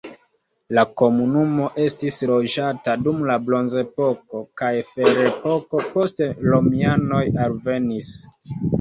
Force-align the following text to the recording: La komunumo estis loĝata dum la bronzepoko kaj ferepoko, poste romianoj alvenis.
La 0.77 0.83
komunumo 1.01 1.67
estis 1.83 2.17
loĝata 2.31 2.97
dum 3.09 3.21
la 3.33 3.37
bronzepoko 3.51 4.43
kaj 4.65 4.73
ferepoko, 4.97 5.87
poste 5.95 6.33
romianoj 6.51 7.25
alvenis. 7.49 8.15